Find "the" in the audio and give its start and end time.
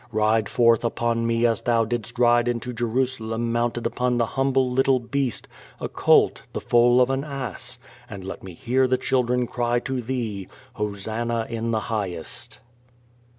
4.17-4.25, 6.53-6.59, 8.87-8.97, 11.69-11.81